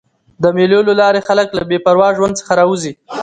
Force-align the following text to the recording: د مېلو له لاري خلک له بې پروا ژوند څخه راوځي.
د 0.43 0.43
مېلو 0.57 0.79
له 0.87 0.93
لاري 1.01 1.21
خلک 1.27 1.47
له 1.57 1.63
بې 1.69 1.77
پروا 1.85 2.09
ژوند 2.17 2.37
څخه 2.39 2.51
راوځي. 2.59 2.93